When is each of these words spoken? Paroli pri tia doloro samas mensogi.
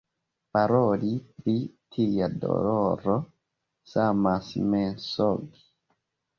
Paroli 0.57 1.11
pri 1.41 1.55
tia 1.97 2.31
doloro 2.47 3.19
samas 3.95 4.51
mensogi. 4.75 5.67